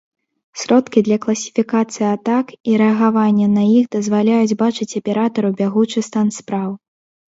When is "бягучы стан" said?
5.65-6.39